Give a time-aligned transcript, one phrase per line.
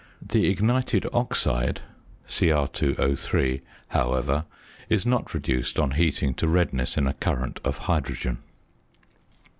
[0.19, 1.81] The ignited oxide,
[2.27, 4.45] Cr_O_, however,
[4.89, 8.39] is not reduced on heating to redness in a current of hydrogen.